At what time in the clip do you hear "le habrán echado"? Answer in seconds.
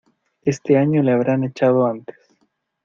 1.03-1.85